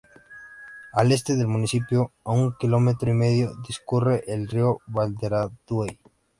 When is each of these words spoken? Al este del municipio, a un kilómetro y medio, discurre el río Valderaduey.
Al 0.93 1.11
este 1.11 1.35
del 1.35 1.45
municipio, 1.47 2.11
a 2.23 2.31
un 2.31 2.55
kilómetro 2.57 3.11
y 3.11 3.13
medio, 3.13 3.53
discurre 3.67 4.23
el 4.25 4.47
río 4.47 4.79
Valderaduey. 4.87 5.99